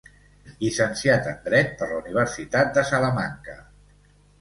[0.63, 3.61] Llicenciat en dret per la Universitat de Salamanca.